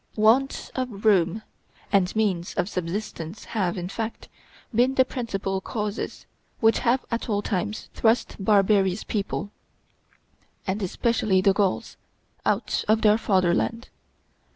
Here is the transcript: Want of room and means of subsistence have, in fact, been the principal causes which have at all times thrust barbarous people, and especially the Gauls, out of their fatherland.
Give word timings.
Want 0.15 0.71
of 0.73 1.05
room 1.05 1.43
and 1.91 2.15
means 2.15 2.55
of 2.55 2.67
subsistence 2.67 3.45
have, 3.45 3.77
in 3.77 3.87
fact, 3.87 4.29
been 4.73 4.95
the 4.95 5.05
principal 5.05 5.61
causes 5.61 6.25
which 6.59 6.79
have 6.79 7.05
at 7.11 7.29
all 7.29 7.43
times 7.43 7.87
thrust 7.93 8.35
barbarous 8.43 9.03
people, 9.03 9.51
and 10.65 10.81
especially 10.81 11.39
the 11.39 11.53
Gauls, 11.53 11.97
out 12.47 12.83
of 12.87 13.03
their 13.03 13.19
fatherland. 13.19 13.89